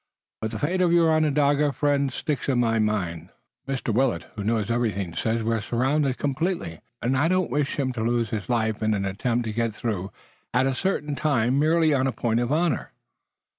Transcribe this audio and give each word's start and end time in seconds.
But 0.41 0.49
the 0.49 0.57
fate 0.57 0.81
of 0.81 0.91
your 0.91 1.11
Onondaga 1.11 1.71
friend 1.71 2.11
sticks 2.11 2.49
in 2.49 2.59
my 2.59 2.79
mind. 2.79 3.29
Mr. 3.67 3.93
Willet, 3.93 4.23
who 4.35 4.43
knows 4.43 4.71
everything, 4.71 5.13
says 5.13 5.43
we're 5.43 5.61
surrounded 5.61 6.17
completely, 6.17 6.81
and 7.03 7.15
I 7.15 7.27
don't 7.27 7.51
wish 7.51 7.77
him 7.77 7.93
to 7.93 8.01
lose 8.01 8.31
his 8.31 8.49
life 8.49 8.81
in 8.81 8.95
an 8.95 9.05
attempt 9.05 9.43
to 9.45 9.53
get 9.53 9.75
through 9.75 10.11
at 10.55 10.65
a 10.65 10.73
certain 10.73 11.13
time, 11.13 11.59
merely 11.59 11.93
on 11.93 12.07
a 12.07 12.11
point 12.11 12.39
of 12.39 12.51
honor." 12.51 12.93